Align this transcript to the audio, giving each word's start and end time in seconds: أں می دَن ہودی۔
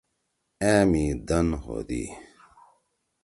أں 0.69 0.81
می 0.91 1.03
دَن 1.27 1.47
ہودی۔ 1.63 2.03